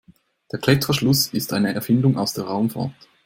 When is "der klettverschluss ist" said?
0.51-1.53